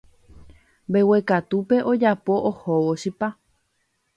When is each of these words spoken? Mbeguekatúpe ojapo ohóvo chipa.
Mbeguekatúpe 0.89 1.77
ojapo 1.91 2.33
ohóvo 2.49 2.93
chipa. 3.01 3.27